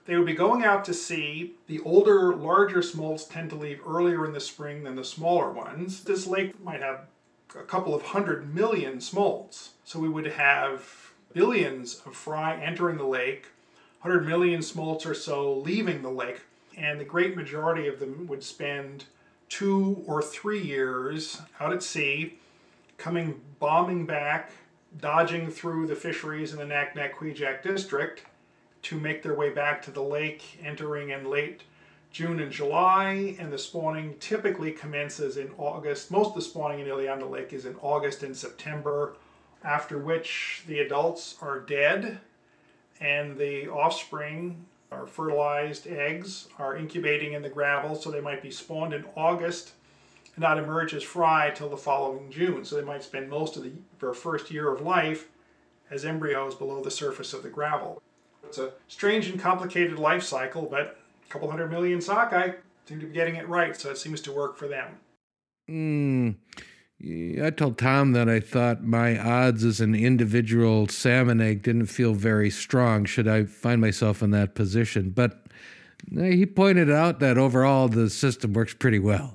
[0.04, 1.52] They will be going out to sea.
[1.66, 6.04] The older, larger smolts tend to leave earlier in the spring than the smaller ones.
[6.04, 7.06] This lake might have
[7.54, 9.70] a couple of hundred million smolts.
[9.84, 13.46] So we would have billions of fry entering the lake
[14.02, 16.40] 100 million smolts or so leaving the lake,
[16.76, 19.04] and the great majority of them would spend
[19.48, 22.38] two or three years out at sea,
[22.98, 24.50] coming bombing back,
[24.98, 28.24] dodging through the fisheries in the Naknek district
[28.82, 31.62] to make their way back to the lake, entering in late
[32.10, 36.10] June and July, and the spawning typically commences in August.
[36.10, 39.14] Most of the spawning in Iliamna Lake is in August and September,
[39.62, 42.18] after which the adults are dead
[43.00, 48.50] and the offspring or fertilized eggs are incubating in the gravel, so they might be
[48.50, 49.72] spawned in August
[50.34, 52.64] and not emerge as fry till the following June.
[52.64, 55.28] So they might spend most of the, their first year of life
[55.90, 58.02] as embryos below the surface of the gravel.
[58.44, 62.52] It's a strange and complicated life cycle, but a couple hundred million sockeye
[62.86, 64.98] seem to be getting it right, so it seems to work for them.
[65.68, 66.30] Hmm.
[67.04, 72.14] I told Tom that I thought my odds as an individual salmon egg didn't feel
[72.14, 75.10] very strong should I find myself in that position.
[75.10, 75.42] But
[76.16, 79.34] uh, he pointed out that overall the system works pretty well.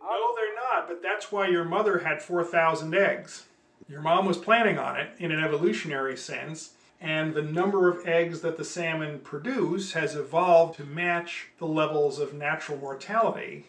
[0.00, 3.44] No, they're not, but that's why your mother had 4,000 eggs.
[3.88, 6.70] Your mom was planning on it in an evolutionary sense,
[7.00, 12.18] and the number of eggs that the salmon produce has evolved to match the levels
[12.18, 13.66] of natural mortality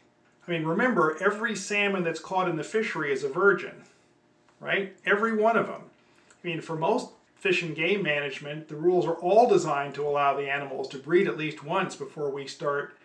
[0.48, 3.84] I mean, remember, every salmon that's caught in the fishery is a virgin,
[4.60, 4.96] right?
[5.06, 5.84] Every one of them.
[6.44, 10.36] I mean, for most fish and game management, the rules are all designed to allow
[10.36, 12.96] the animals to breed at least once before we start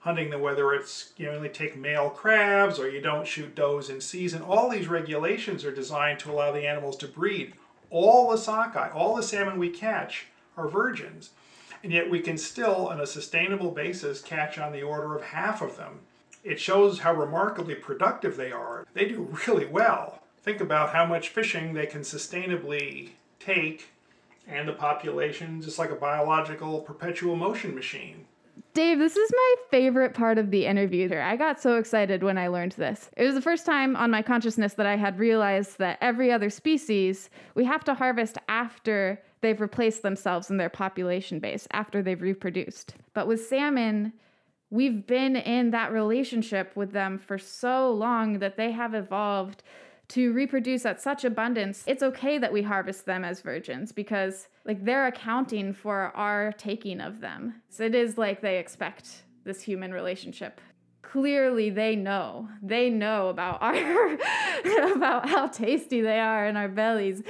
[0.00, 3.90] hunting them, whether it's you know, only take male crabs or you don't shoot does
[3.90, 4.42] in season.
[4.42, 7.54] All these regulations are designed to allow the animals to breed.
[7.90, 10.26] All the sockeye, all the salmon we catch
[10.56, 11.30] are virgins.
[11.82, 15.62] And yet we can still, on a sustainable basis, catch on the order of half
[15.62, 16.00] of them
[16.44, 18.86] it shows how remarkably productive they are.
[18.94, 20.20] They do really well.
[20.42, 23.88] Think about how much fishing they can sustainably take
[24.46, 28.26] and the population just like a biological perpetual motion machine.
[28.74, 31.22] Dave, this is my favorite part of the interview here.
[31.22, 33.08] I got so excited when I learned this.
[33.16, 36.50] It was the first time on my consciousness that I had realized that every other
[36.50, 42.20] species we have to harvest after they've replaced themselves in their population base, after they've
[42.20, 42.94] reproduced.
[43.12, 44.12] But with salmon,
[44.74, 49.62] we've been in that relationship with them for so long that they have evolved
[50.08, 51.84] to reproduce at such abundance.
[51.86, 57.00] It's okay that we harvest them as virgins because like they're accounting for our taking
[57.00, 57.62] of them.
[57.68, 60.60] So it is like they expect this human relationship.
[61.02, 62.48] Clearly they know.
[62.60, 64.14] They know about our
[64.92, 67.22] about how tasty they are in our bellies.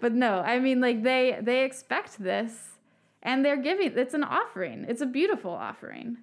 [0.00, 2.78] But no, I mean like they they expect this
[3.22, 4.86] and they're giving it's an offering.
[4.88, 6.16] It's a beautiful offering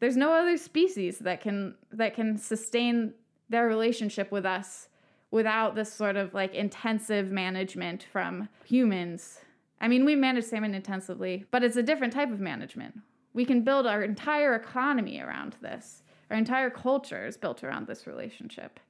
[0.00, 3.14] there's no other species that can that can sustain
[3.48, 4.88] their relationship with us
[5.30, 9.40] without this sort of like intensive management from humans.
[9.80, 12.98] I mean, we manage salmon intensively, but it's a different type of management.
[13.32, 16.02] We can build our entire economy around this.
[16.30, 18.80] Our entire culture is built around this relationship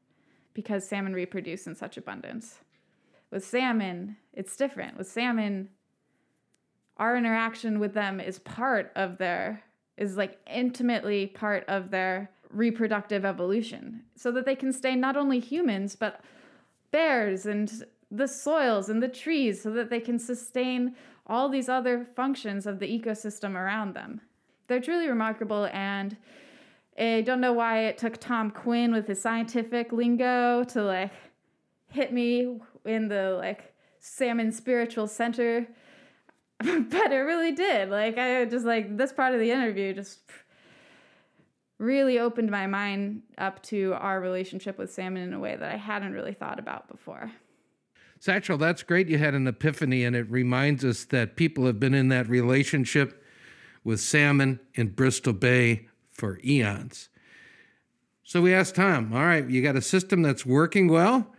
[0.55, 2.61] because salmon reproduce in such abundance.
[3.31, 4.97] With salmon, it's different.
[4.97, 5.69] With salmon,
[6.97, 9.63] our interaction with them is part of their
[9.99, 15.39] is like intimately part of their reproductive evolution so that they can stay not only
[15.39, 16.23] humans but
[16.91, 20.95] bears and the soils and the trees so that they can sustain
[21.27, 24.21] all these other functions of the ecosystem around them.
[24.67, 26.17] They're truly remarkable and
[26.99, 31.13] I don't know why it took Tom Quinn with his scientific lingo to like
[31.91, 35.67] hit me in the like salmon spiritual center
[36.91, 37.89] but it really did.
[37.89, 40.21] Like I just like this part of the interview just
[41.79, 45.77] really opened my mind up to our relationship with salmon in a way that I
[45.77, 47.31] hadn't really thought about before.
[48.21, 49.09] Satchel, that's great.
[49.09, 53.23] You had an epiphany, and it reminds us that people have been in that relationship
[53.85, 57.09] with salmon in Bristol Bay for eons.
[58.25, 61.33] So we asked Tom, all right, you got a system that's working well,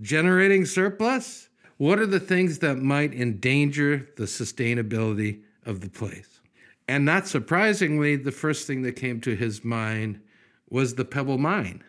[0.00, 1.49] generating surplus?
[1.80, 6.40] What are the things that might endanger the sustainability of the place?
[6.86, 10.20] And not surprisingly, the first thing that came to his mind
[10.68, 11.82] was the Pebble Mine.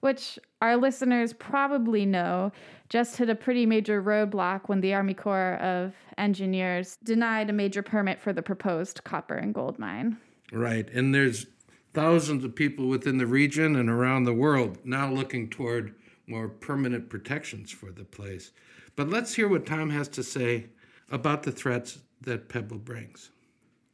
[0.00, 2.52] Which our listeners probably know
[2.88, 7.82] just hit a pretty major roadblock when the Army Corps of Engineers denied a major
[7.82, 10.16] permit for the proposed copper and gold mine.
[10.52, 10.88] Right.
[10.88, 11.44] And there's
[11.92, 15.94] thousands of people within the region and around the world now looking toward
[16.26, 18.52] more permanent protections for the place.
[18.98, 20.70] But let's hear what Tom has to say
[21.08, 23.30] about the threats that Pebble brings.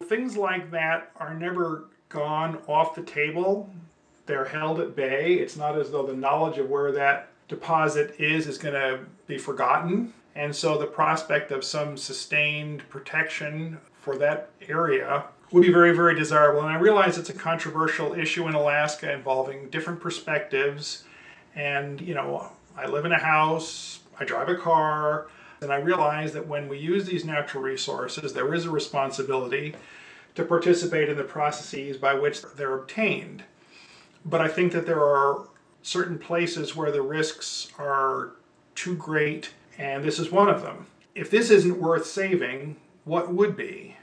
[0.03, 3.69] Things like that are never gone off the table.
[4.25, 5.35] They're held at bay.
[5.35, 9.37] It's not as though the knowledge of where that deposit is is going to be
[9.37, 10.15] forgotten.
[10.35, 16.15] And so the prospect of some sustained protection for that area would be very, very
[16.15, 16.63] desirable.
[16.63, 21.05] And I realize it's a controversial issue in Alaska involving different perspectives.
[21.55, 25.29] And, you know, I live in a house, I drive a car,
[25.61, 29.75] and I realize that when we use these natural resources, there is a responsibility
[30.35, 33.45] to participate in the processes by which they're obtained.
[34.25, 35.49] But I think that there are
[35.83, 38.33] certain places where the risks are
[38.75, 40.87] too great, and this is one of them.
[41.15, 43.97] If this isn't worth saving, what would be?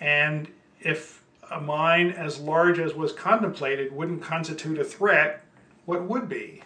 [0.00, 0.48] And
[0.80, 5.44] if a mine as large as was contemplated wouldn't constitute a threat,
[5.84, 6.62] what would be?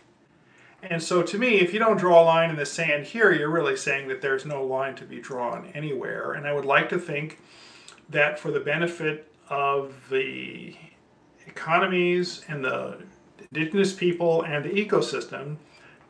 [0.90, 3.50] And so, to me, if you don't draw a line in the sand here, you're
[3.50, 6.32] really saying that there's no line to be drawn anywhere.
[6.32, 7.38] And I would like to think
[8.10, 10.76] that for the benefit of the
[11.46, 12.98] economies and the
[13.50, 15.56] indigenous people and the ecosystem,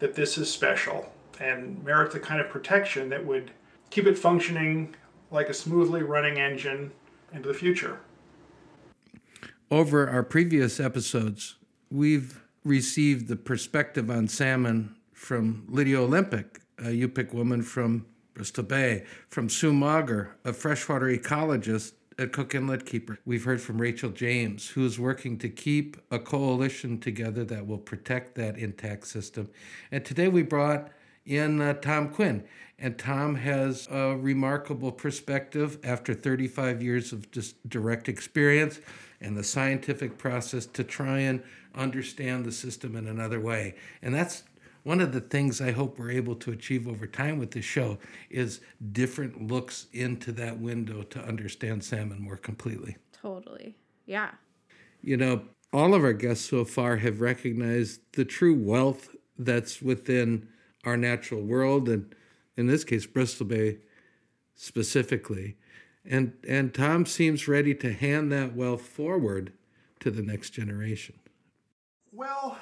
[0.01, 3.51] that this is special and merits the kind of protection that would
[3.91, 4.95] keep it functioning
[5.31, 6.93] like a smoothly running engine
[7.33, 8.01] into the future.
[9.71, 11.57] Over our previous episodes,
[11.91, 19.05] we've received the perspective on salmon from Lydia Olympic, a Yupik woman from Bristol Bay,
[19.29, 23.19] from Sue Mauger, a freshwater ecologist at Cook Inlet Keeper.
[23.25, 28.35] We've heard from Rachel James, who's working to keep a coalition together that will protect
[28.37, 29.51] that intact system.
[29.91, 30.91] And today we brought
[31.27, 32.45] in uh, Tom Quinn.
[32.79, 38.81] And Tom has a remarkable perspective after 35 years of just direct experience
[39.21, 41.43] and the scientific process to try and
[41.75, 43.75] understand the system in another way.
[44.03, 44.45] And that's
[44.85, 47.99] one of the things I hope we're able to achieve over time with this show
[48.31, 48.61] is
[48.93, 52.97] different looks into that window to understand salmon more completely.
[53.13, 53.75] Totally.
[54.07, 54.33] Yeah.
[55.01, 59.09] You know, all of our guests so far have recognized the true wealth
[59.39, 60.49] that's within
[60.85, 62.15] our natural world and
[62.57, 63.79] in this case Bristol Bay
[64.55, 65.57] specifically.
[66.05, 69.53] And and Tom seems ready to hand that wealth forward
[70.01, 71.19] to the next generation.
[72.17, 72.59] Well,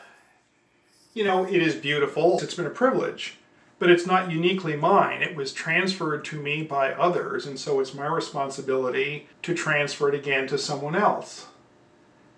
[1.13, 2.41] you know, it is beautiful.
[2.41, 3.35] It's been a privilege,
[3.79, 5.21] but it's not uniquely mine.
[5.21, 10.15] It was transferred to me by others, and so it's my responsibility to transfer it
[10.15, 11.49] again to someone else.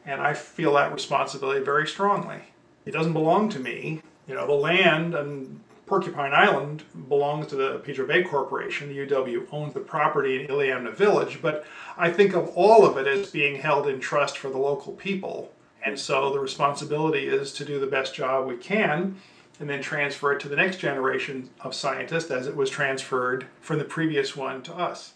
[0.04, 2.40] And I feel that responsibility very strongly.
[2.84, 4.02] It doesn't belong to me.
[4.26, 8.88] You know, the land and Porcupine Island belongs to the Pedro Bay Corporation.
[8.88, 11.64] The UW owns the property in Iliamna Village, but
[11.96, 15.53] I think of all of it as being held in trust for the local people.
[15.84, 19.16] And so the responsibility is to do the best job we can
[19.60, 23.78] and then transfer it to the next generation of scientists as it was transferred from
[23.78, 25.12] the previous one to us.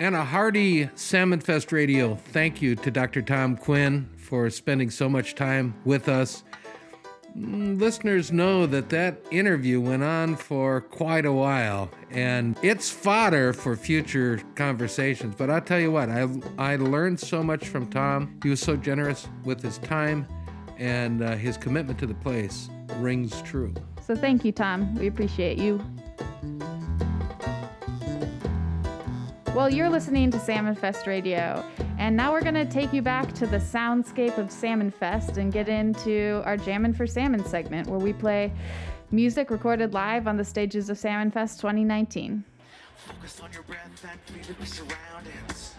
[0.00, 3.20] And a hearty Salmon Fest Radio thank you to Dr.
[3.20, 6.44] Tom Quinn for spending so much time with us.
[7.36, 13.52] Mm, listeners know that that interview went on for quite a while, and it's fodder
[13.52, 15.34] for future conversations.
[15.36, 18.38] But I'll tell you what, I, I learned so much from Tom.
[18.42, 20.26] He was so generous with his time
[20.78, 23.74] and uh, his commitment to the place rings true.
[24.00, 24.94] So thank you, Tom.
[24.94, 25.80] We appreciate you.
[29.54, 31.64] Well, you're listening to Salmon Fest Radio,
[31.98, 35.52] and now we're going to take you back to the soundscape of Salmon Fest and
[35.52, 38.52] get into our Jammin' for Salmon segment where we play
[39.10, 42.44] music recorded live on the stages of Salmon Fest 2019.
[42.96, 45.74] Focus on your breath and feel your surroundings.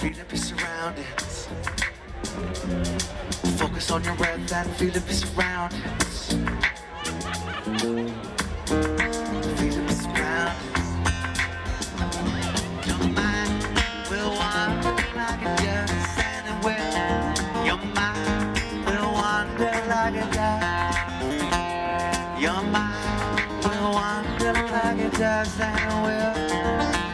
[0.00, 1.48] Feel your surroundings.
[3.58, 6.34] Focus on your breath and feel your surroundings.
[20.10, 20.96] Does.
[22.42, 24.52] Your mind will wander
[24.98, 26.34] it does anywhere.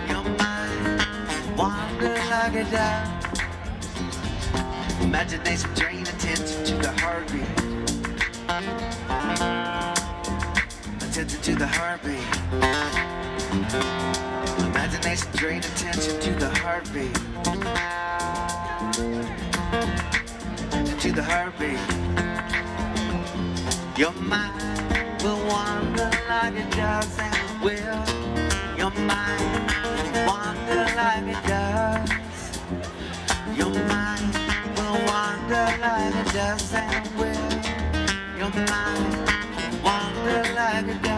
[0.08, 2.14] Your mind wander
[2.70, 3.08] does.
[5.02, 7.48] Imagination drain attention to the heartbeat.
[11.02, 12.28] Attention to the heartbeat.
[14.64, 17.14] Imagination drain attention to the heartbeat.
[21.00, 22.27] To the heartbeat.
[23.98, 24.92] Your mind
[25.24, 28.04] will wander like it does and will.
[28.78, 32.60] Your mind will wander like it does.
[33.56, 34.34] Your mind
[34.76, 37.50] will wander like it does and will.
[38.38, 39.14] Your mind
[39.56, 41.17] will wander like it does.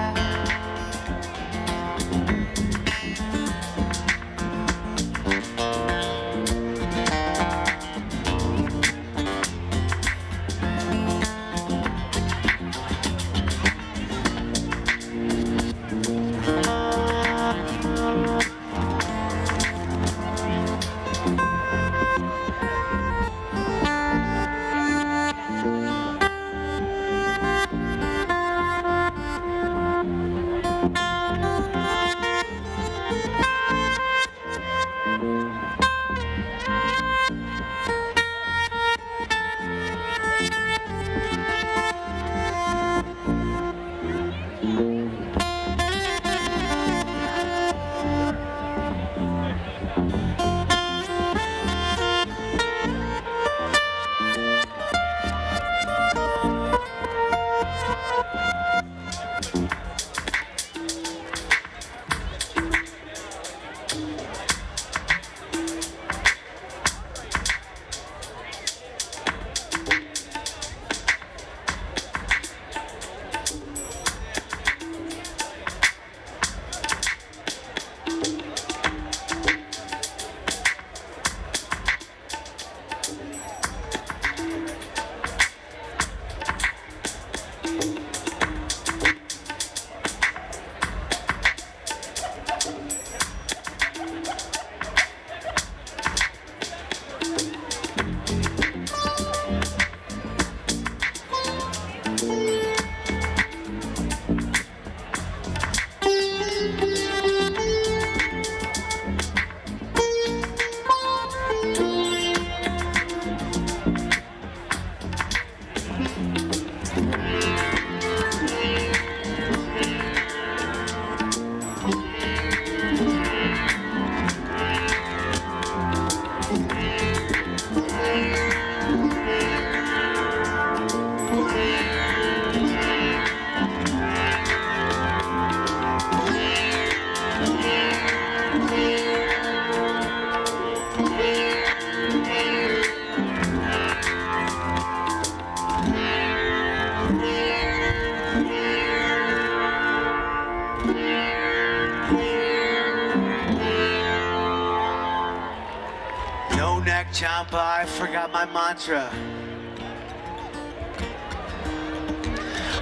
[157.53, 159.11] I forgot my mantra.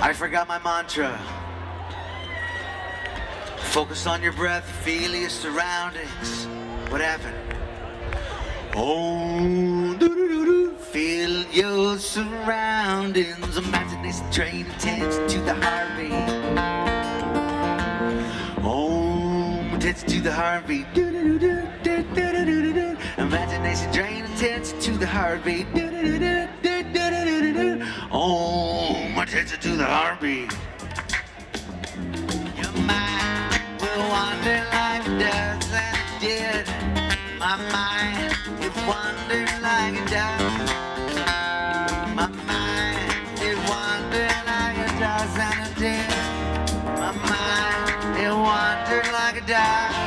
[0.00, 1.18] I forgot my mantra.
[3.70, 6.46] Focus on your breath, feel your surroundings.
[6.90, 7.34] What happened?
[8.74, 10.76] Oh, doo-doo-doo-doo.
[10.76, 13.56] feel your surroundings.
[13.56, 16.28] Imagination train attention to the heartbeat.
[18.62, 20.86] Oh, attention to the heartbeat.
[23.18, 25.66] Imagination drain attention to the heartbeat.
[28.12, 30.52] Oh, attention to the heartbeat.
[32.56, 36.66] Your mind will wander like it does and it did.
[37.40, 40.58] My mind, it wander like a dove.
[42.14, 43.12] My mind
[43.42, 46.06] it wander like a dove on a day.
[47.02, 49.97] My mind it wander like a dove.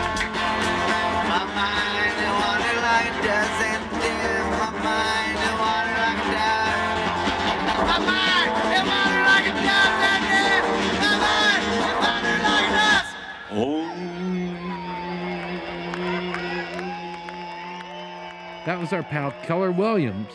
[18.66, 20.30] That was our pal Keller Williams.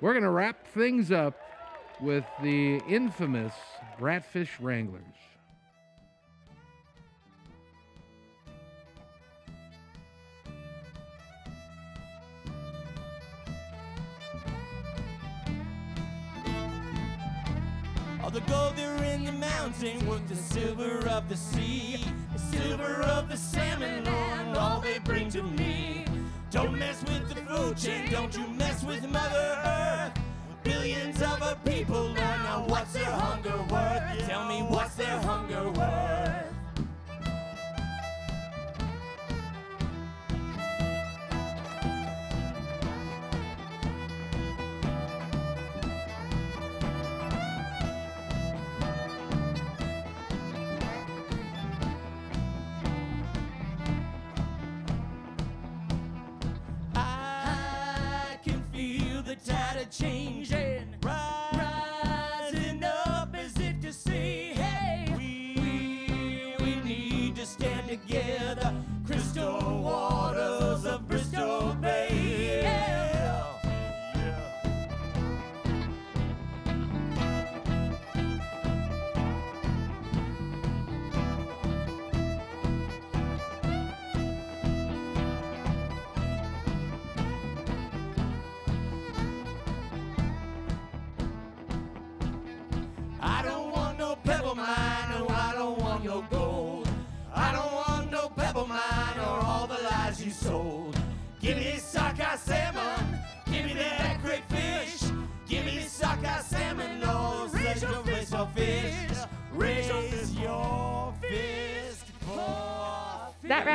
[0.00, 1.38] We're going to wrap things up
[2.00, 3.52] with the infamous
[4.00, 5.02] Ratfish Wranglers.
[18.32, 22.02] The gold there in the mountain worth the silver of the sea,
[22.32, 26.06] the silver of the salmon, Lord, all they bring to me.
[26.50, 30.12] Don't mess with the food chain, don't you mess with Mother Earth.
[30.64, 34.26] Billions of our people, now what's their hunger worth?
[34.26, 36.41] Tell me what's their hunger worth?
[59.98, 60.61] The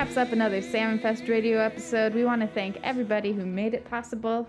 [0.07, 2.13] wraps up another Salmon Fest radio episode.
[2.13, 4.47] We want to thank everybody who made it possible.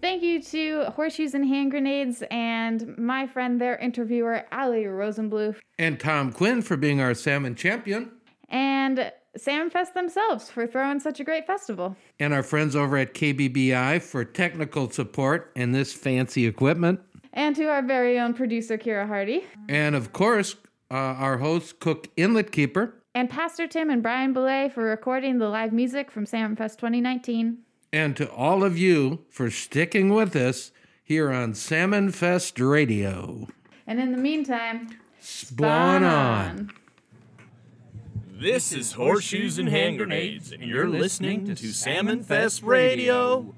[0.00, 5.98] Thank you to Horseshoes and Hand Grenades and my friend, their interviewer, Ali Rosenbluf, And
[5.98, 8.12] Tom Quinn for being our salmon champion.
[8.48, 11.96] and Salmon Fest themselves for throwing such a great festival.
[12.20, 17.00] And our friends over at KBBI for technical support and this fancy equipment.
[17.32, 20.54] And to our very own producer, Kira Hardy, And of course,
[20.92, 23.01] uh, our host, Cook Inlet Keeper.
[23.14, 27.58] And Pastor Tim and Brian Belay for recording the live music from Salmon Fest 2019.
[27.92, 30.72] And to all of you for sticking with us
[31.04, 33.48] here on Salmon Fest Radio.
[33.86, 36.70] And in the meantime, Spawn on.
[38.30, 43.54] This is Horseshoes and Hand Grenades, and you're listening to Salmon Fest Radio.